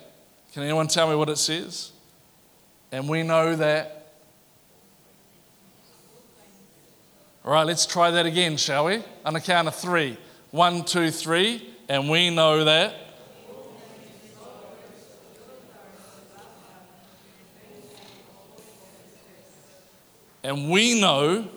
[0.53, 1.93] Can anyone tell me what it says?
[2.91, 4.01] And we know that
[7.43, 9.03] All right, let's try that again, shall we?
[9.25, 10.19] On a count of three.
[10.51, 11.67] One, two, three.
[11.89, 12.95] And we know that.
[20.43, 21.49] And we know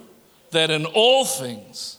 [0.52, 1.98] that in all things,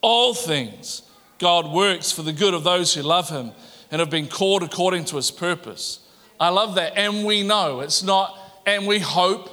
[0.00, 1.02] all things,
[1.38, 3.52] God works for the good of those who love Him
[3.90, 6.00] and have been called according to His purpose.
[6.40, 6.96] I love that.
[6.96, 7.80] And we know.
[7.80, 9.50] It's not, and we hope,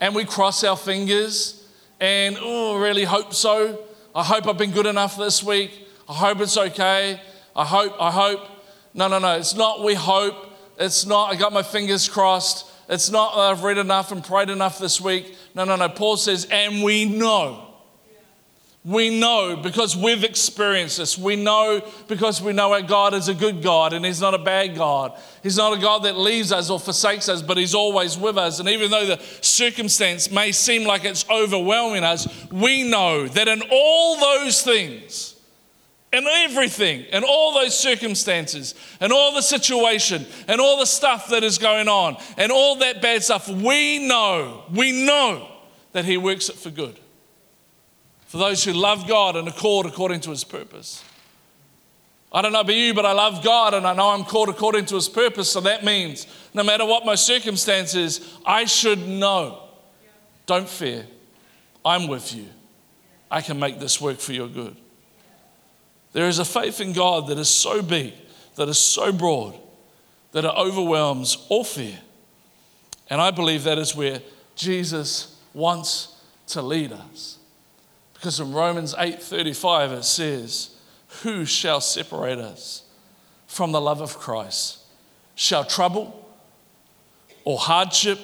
[0.00, 1.66] and we cross our fingers,
[2.00, 3.84] and oh, really hope so.
[4.14, 5.86] I hope I've been good enough this week.
[6.08, 7.20] I hope it's okay.
[7.54, 8.40] I hope, I hope.
[8.94, 9.36] No, no, no.
[9.36, 10.34] It's not we hope.
[10.78, 12.67] It's not I got my fingers crossed.
[12.88, 15.36] It's not uh, I've read enough and prayed enough this week.
[15.54, 15.88] No, no, no.
[15.88, 17.64] Paul says, and we know.
[18.84, 21.18] We know because we've experienced this.
[21.18, 24.38] We know because we know our God is a good God and He's not a
[24.38, 25.20] bad God.
[25.42, 28.60] He's not a God that leaves us or forsakes us, but He's always with us.
[28.60, 33.62] And even though the circumstance may seem like it's overwhelming us, we know that in
[33.70, 35.37] all those things,
[36.12, 41.44] in everything, and all those circumstances, and all the situation, and all the stuff that
[41.44, 45.48] is going on, and all that bad stuff, we know, we know
[45.92, 46.98] that He works it for good.
[48.26, 51.04] For those who love God and are called according to His purpose.
[52.30, 54.84] I don't know about you, but I love God and I know I'm called according
[54.86, 55.50] to His purpose.
[55.50, 59.62] So that means no matter what my circumstances, I should know.
[60.44, 61.06] Don't fear.
[61.84, 62.46] I'm with you.
[63.30, 64.76] I can make this work for your good.
[66.12, 68.14] There is a faith in God that is so big,
[68.56, 69.54] that is so broad,
[70.32, 71.98] that it overwhelms all fear.
[73.10, 74.20] And I believe that is where
[74.56, 76.16] Jesus wants
[76.48, 77.38] to lead us.
[78.14, 80.70] Because in Romans 8:35 it says,
[81.22, 82.82] "Who shall separate us
[83.46, 84.78] from the love of Christ?
[85.34, 86.26] Shall trouble
[87.44, 88.18] or hardship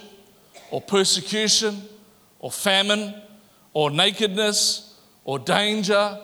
[0.70, 1.88] or persecution
[2.40, 3.22] or famine
[3.72, 4.94] or nakedness
[5.24, 6.18] or danger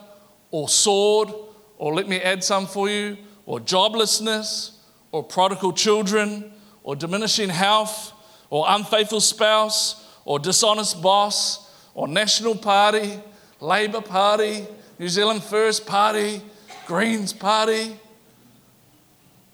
[0.51, 1.33] or sword?"
[1.81, 3.17] Or let me add some for you,
[3.47, 4.73] or joblessness,
[5.13, 8.13] or prodigal children, or diminishing health,
[8.51, 13.19] or unfaithful spouse, or dishonest boss, or National Party,
[13.61, 14.67] Labour Party,
[14.99, 16.43] New Zealand First Party,
[16.87, 17.97] Greens Party.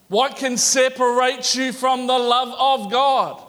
[0.08, 3.40] What can separate you from the love of God?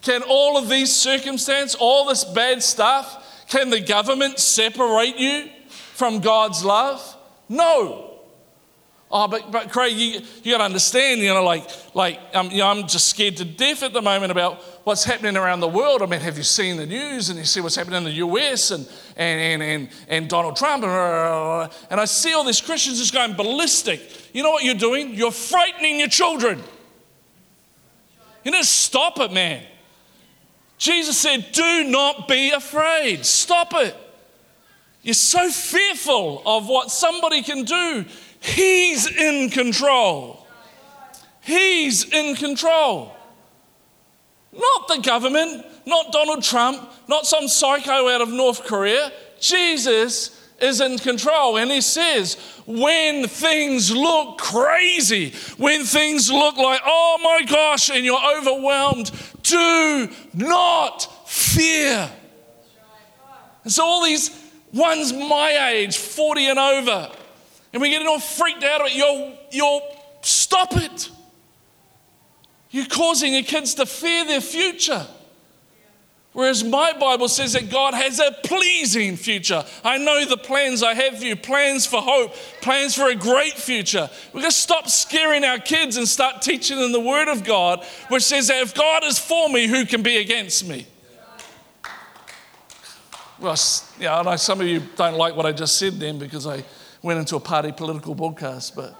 [0.00, 6.18] Can all of these circumstances, all this bad stuff, can the government separate you from
[6.18, 7.16] God's love?
[7.52, 8.08] No.
[9.10, 12.58] Oh, but, but Craig, you, you got to understand, you know, like, like um, you
[12.58, 16.00] know, I'm just scared to death at the moment about what's happening around the world.
[16.00, 18.70] I mean, have you seen the news and you see what's happening in the US
[18.70, 18.88] and,
[19.18, 20.82] and, and, and, and Donald Trump?
[20.82, 24.00] And, and I see all these Christians just going ballistic.
[24.34, 25.12] You know what you're doing?
[25.12, 26.62] You're frightening your children.
[28.44, 29.62] You need to stop it, man.
[30.78, 33.26] Jesus said, Do not be afraid.
[33.26, 33.94] Stop it.
[35.02, 38.04] You're so fearful of what somebody can do.
[38.40, 40.46] He's in control.
[41.40, 43.14] He's in control.
[44.52, 49.10] Not the government, not Donald Trump, not some psycho out of North Korea.
[49.40, 51.56] Jesus is in control.
[51.56, 52.36] And he says,
[52.66, 59.10] when things look crazy, when things look like, oh my gosh, and you're overwhelmed,
[59.42, 62.08] do not fear.
[63.64, 64.28] And so all these
[64.72, 67.10] One's my age, 40 and over.
[67.72, 69.80] And we're getting all freaked out about you're, you're
[70.22, 71.10] stop it.
[72.70, 75.06] You're causing your kids to fear their future.
[76.32, 79.64] Whereas my Bible says that God has a pleasing future.
[79.84, 83.52] I know the plans I have for you plans for hope, plans for a great
[83.52, 84.08] future.
[84.32, 87.84] We're going to stop scaring our kids and start teaching them the Word of God,
[88.08, 90.86] which says that if God is for me, who can be against me?
[93.42, 93.56] Well,
[93.98, 96.62] yeah, I know some of you don't like what I just said then because I
[97.02, 98.94] went into a party political broadcast, but.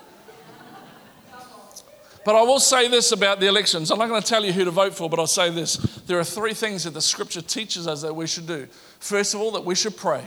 [2.24, 3.92] But I will say this about the elections.
[3.92, 5.76] I'm not going to tell you who to vote for, but I'll say this.
[6.06, 8.66] There are three things that the scripture teaches us that we should do.
[8.98, 10.24] First of all, that we should pray.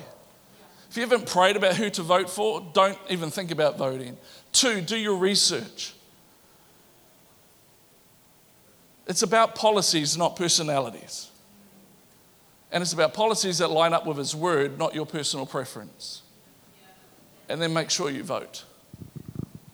[0.90, 4.18] If you haven't prayed about who to vote for, don't even think about voting.
[4.54, 5.94] Two, do your research.
[9.08, 11.30] It's about policies, not personalities.
[12.76, 16.24] And it's about policies that line up with His word, not your personal preference.
[17.48, 18.66] And then make sure you vote.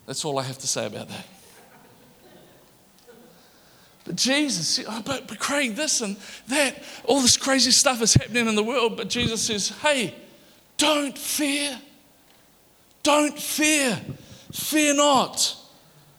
[0.06, 1.26] That's all I have to say about that.
[4.06, 6.16] But Jesus, oh, but, but Craig, this and
[6.50, 8.98] that, all this crazy stuff is happening in the world.
[8.98, 10.14] But Jesus says, hey,
[10.78, 11.82] don't fear.
[13.02, 14.00] Don't fear.
[14.52, 15.56] Fear not.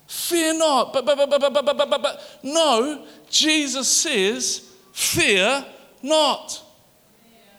[0.09, 0.93] Fear not.
[0.93, 2.41] But, but, but, but, but, but, but, but, but.
[2.43, 5.65] No, Jesus says, Fear
[6.03, 6.62] not.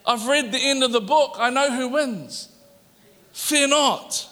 [0.06, 1.36] I've read the end of the book.
[1.38, 2.50] I know who wins.
[3.32, 4.30] Fear not.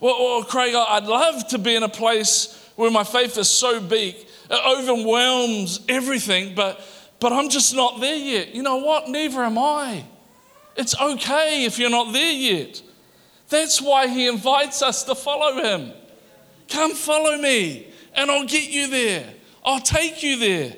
[0.00, 3.80] Well, well, Craig, I'd love to be in a place where my faith is so
[3.80, 6.80] big, it overwhelms everything, but,
[7.20, 8.54] but I'm just not there yet.
[8.54, 9.08] You know what?
[9.08, 10.04] Neither am I.
[10.76, 12.82] It's okay if you're not there yet.
[13.48, 15.92] That's why he invites us to follow him.
[16.68, 19.32] Come follow me, and I'll get you there.
[19.64, 20.74] I'll take you there.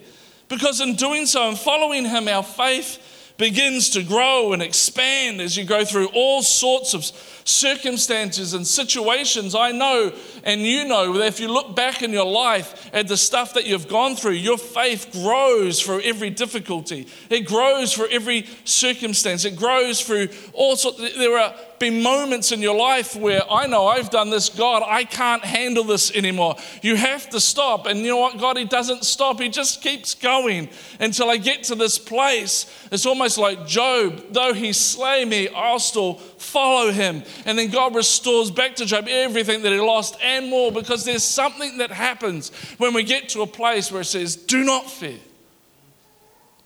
[0.49, 2.99] Because in doing so and following him, our faith
[3.39, 7.05] begins to grow and expand as you go through all sorts of
[7.49, 9.55] circumstances and situations.
[9.55, 10.13] I know
[10.45, 13.67] and you know that if you look back in your life at the stuff that
[13.67, 17.07] you've gone through, your faith grows through every difficulty.
[17.31, 19.45] It grows through every circumstance.
[19.45, 20.99] It grows through all sorts.
[21.17, 25.05] There are been moments in your life where I know I've done this, God, I
[25.05, 26.57] can't handle this anymore.
[26.83, 27.87] You have to stop.
[27.87, 28.39] And you know what?
[28.39, 30.69] God, He doesn't stop, He just keeps going
[31.01, 32.67] until I get to this place.
[32.91, 37.23] It's almost like Job, though He slay me, I'll still follow Him.
[37.45, 41.25] And then God restores back to Job everything that he lost and more because there's
[41.25, 45.19] something that happens when we get to a place where it says, Do not fear.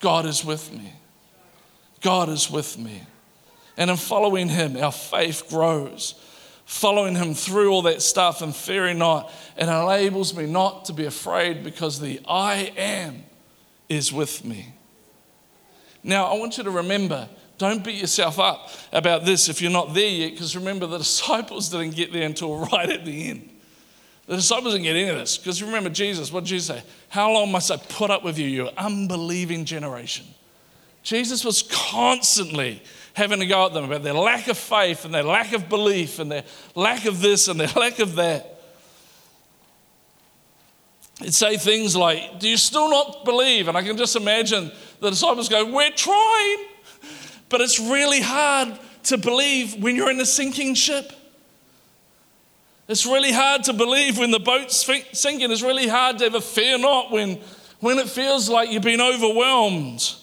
[0.00, 0.92] God is with me.
[2.00, 3.02] God is with me.
[3.76, 6.14] And in following Him, our faith grows.
[6.64, 11.06] Following Him through all that stuff and fearing not, it enables me not to be
[11.06, 13.24] afraid because the I am
[13.88, 14.74] is with me.
[16.02, 17.28] Now, I want you to remember
[17.62, 21.68] don't beat yourself up about this if you're not there yet, because remember, the disciples
[21.68, 23.48] didn't get there until right at the end.
[24.26, 26.82] The disciples didn't get any of this, because remember, Jesus, what did Jesus say?
[27.08, 30.26] How long must I put up with you, you unbelieving generation?
[31.02, 32.82] Jesus was constantly
[33.14, 36.18] having to go at them about their lack of faith and their lack of belief
[36.18, 36.44] and their
[36.74, 38.60] lack of this and their lack of that.
[41.20, 43.68] It'd say things like, Do you still not believe?
[43.68, 46.66] And I can just imagine the disciples go, We're trying.
[47.52, 51.12] But it's really hard to believe when you're in a sinking ship.
[52.88, 55.50] It's really hard to believe when the boat's sinking.
[55.50, 57.38] It's really hard to ever fear not when,
[57.80, 60.14] when it feels like you've been overwhelmed.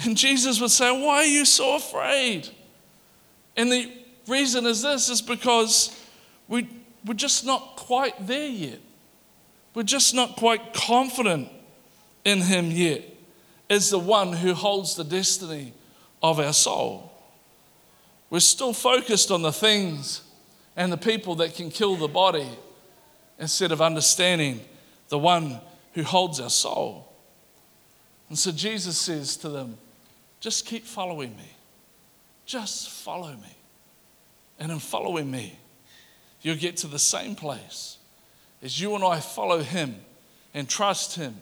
[0.00, 2.48] And Jesus would say, Why are you so afraid?
[3.56, 3.92] And the
[4.26, 5.96] reason is this is because
[6.48, 6.68] we,
[7.04, 8.80] we're just not quite there yet.
[9.72, 11.48] We're just not quite confident
[12.24, 13.04] in Him yet
[13.70, 15.72] as the one who holds the destiny
[16.24, 17.12] of our soul.
[18.30, 20.22] We're still focused on the things
[20.74, 22.48] and the people that can kill the body
[23.38, 24.62] instead of understanding
[25.10, 25.60] the one
[25.92, 27.12] who holds our soul.
[28.30, 29.76] And so Jesus says to them,
[30.40, 31.50] just keep following me.
[32.46, 33.56] Just follow me.
[34.58, 35.58] And in following me,
[36.40, 37.98] you'll get to the same place.
[38.62, 39.96] As you and I follow him
[40.54, 41.36] and trust him,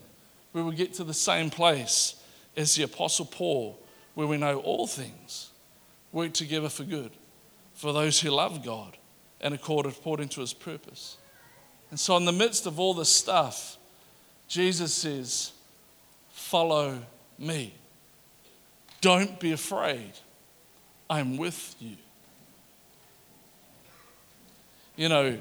[0.53, 2.16] we will get to the same place
[2.57, 3.78] as the Apostle Paul,
[4.14, 5.50] where we know all things
[6.12, 7.10] work together for good
[7.74, 8.96] for those who love God
[9.40, 11.16] and according to his purpose.
[11.90, 13.76] And so, in the midst of all this stuff,
[14.48, 15.52] Jesus says,
[16.30, 16.98] Follow
[17.38, 17.74] me.
[19.00, 20.12] Don't be afraid.
[21.10, 21.96] I'm with you.
[24.96, 25.38] You know,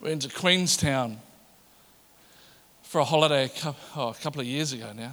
[0.00, 1.18] we went to Queenstown
[2.82, 5.12] for a holiday a couple, oh, a couple of years ago now.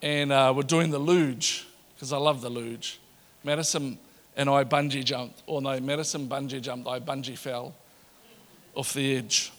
[0.00, 3.00] And uh, we're doing the luge, because I love the luge.
[3.42, 3.98] Madison
[4.36, 5.42] and I bungee jumped.
[5.46, 7.74] Or no, Madison bungee jumped, I bungee fell
[8.74, 9.52] off the edge.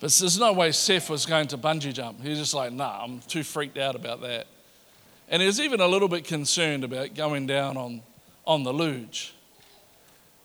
[0.00, 2.22] But there's no way Seth was going to bungee jump.
[2.22, 4.46] He was just like, nah, I'm too freaked out about that.
[5.28, 8.02] And he was even a little bit concerned about going down on,
[8.46, 9.34] on the luge.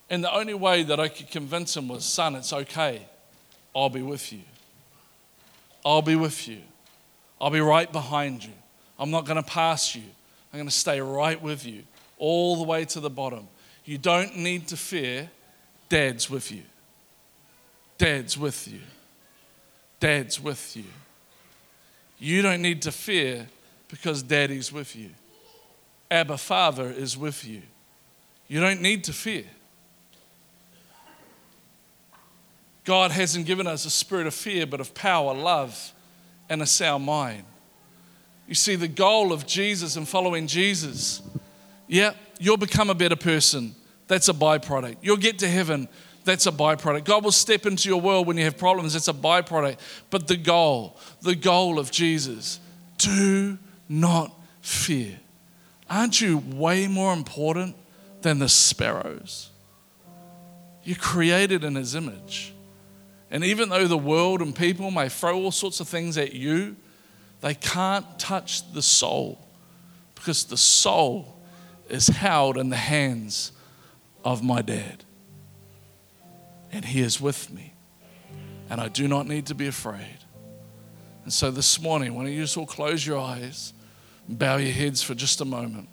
[0.10, 3.08] And the only way that I could convince him was, son, it's okay.
[3.76, 4.42] I'll be with you.
[5.86, 6.62] I'll be with you.
[7.44, 8.54] I'll be right behind you.
[8.98, 10.04] I'm not going to pass you.
[10.54, 11.84] I'm going to stay right with you
[12.18, 13.50] all the way to the bottom.
[13.84, 15.30] You don't need to fear.
[15.90, 16.62] Dad's with you.
[17.98, 18.80] Dad's with you.
[20.00, 20.86] Dad's with you.
[22.18, 23.50] You don't need to fear
[23.90, 25.10] because Daddy's with you.
[26.10, 27.62] Abba Father is with you.
[28.48, 29.44] You don't need to fear.
[32.86, 35.92] God hasn't given us a spirit of fear, but of power, love,
[36.50, 37.44] and a sound mind.
[38.48, 41.22] You see, the goal of Jesus and following Jesus,
[41.88, 43.76] yeah, you'll become a better person.
[44.08, 44.98] That's a byproduct.
[45.02, 45.88] You'll get to heaven
[46.24, 47.04] that's a byproduct.
[47.04, 48.96] God will step into your world when you have problems.
[48.96, 49.78] It's a byproduct.
[50.10, 52.60] But the goal, the goal of Jesus,
[52.98, 53.58] do
[53.90, 55.20] not fear.
[55.90, 57.76] Aren't you way more important
[58.22, 59.50] than the sparrows?
[60.84, 62.54] You're created in His image.
[63.34, 66.76] And even though the world and people may throw all sorts of things at you,
[67.42, 69.44] they can't touch the soul
[70.14, 71.42] because the soul
[71.90, 73.52] is held in the hands
[74.24, 75.04] of my dad.
[76.72, 77.74] And he is with me.
[78.70, 80.20] And I do not need to be afraid.
[81.24, 83.74] And so this morning, why don't you just all close your eyes
[84.28, 85.90] and bow your heads for just a moment.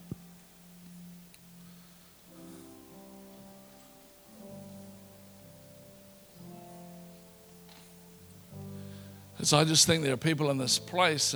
[9.41, 11.28] As I just think there are people in this place.